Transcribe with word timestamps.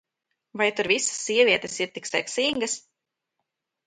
Vai 0.59 0.67
tur 0.77 0.87
visas 0.91 1.19
sievietes 1.25 1.75
ir 1.85 1.91
tik 1.97 2.09
seksīgas? 2.13 2.79